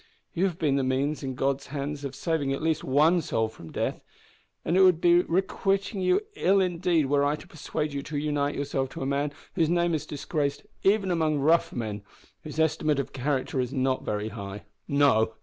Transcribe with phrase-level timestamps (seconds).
[0.33, 3.71] You have been the means, in God's hand, of saving at least one soul from
[3.71, 4.01] death,
[4.65, 8.55] and it would be requiting you ill indeed were I to persuade you to unite
[8.55, 12.01] yourself to a man whose name is disgraced even among rough men,
[12.43, 14.63] whose estimate of character is not very high.
[14.87, 15.35] No!